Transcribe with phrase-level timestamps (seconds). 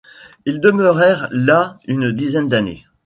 [0.47, 2.87] Ils demeurèrent là une dizaine d'années.